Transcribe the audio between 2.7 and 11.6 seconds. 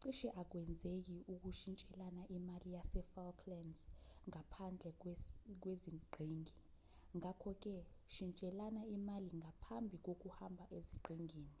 yasefalklands ngaphandlwe kweziqhingi ngakho-ke shintshelana imali ngaphambi kokuhamba eziqhingini